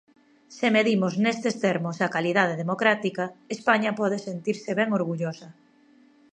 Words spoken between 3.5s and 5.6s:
España pode sentirse ben orgullosa.